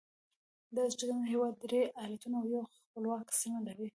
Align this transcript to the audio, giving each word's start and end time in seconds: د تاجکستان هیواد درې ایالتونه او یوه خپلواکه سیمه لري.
د 0.73 0.75
تاجکستان 0.77 1.21
هیواد 1.31 1.53
درې 1.63 1.81
ایالتونه 2.01 2.35
او 2.39 2.47
یوه 2.53 2.65
خپلواکه 2.91 3.33
سیمه 3.41 3.59
لري. 3.67 3.87